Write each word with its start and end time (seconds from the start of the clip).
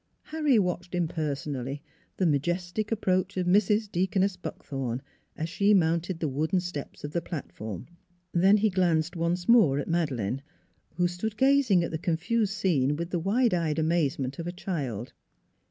Harry 0.23 0.57
watched 0.57 0.95
impersonally 0.95 1.79
the 2.17 2.25
majestic 2.25 2.91
approach 2.91 3.37
of 3.37 3.45
Mrs. 3.45 3.87
Deaconess 3.91 4.35
Buckthorn, 4.35 5.03
as 5.37 5.47
she 5.47 5.75
mounted 5.75 6.19
the 6.19 6.27
wooden 6.27 6.59
steps 6.59 7.03
of 7.03 7.11
the 7.11 7.21
platform. 7.21 7.85
Then 8.33 8.57
he 8.57 8.71
glanced 8.71 9.15
once 9.15 9.47
more 9.47 9.77
at 9.77 9.87
Madeleine, 9.87 10.41
who 10.95 11.07
stood 11.07 11.37
gazing 11.37 11.83
at 11.83 11.91
the 11.91 11.99
confused 11.99 12.53
scene 12.53 12.95
with 12.95 13.11
the 13.11 13.19
wide 13.19 13.53
eyed 13.53 13.77
amazement 13.77 14.39
of 14.39 14.47
a 14.47 14.51
child. 14.51 15.13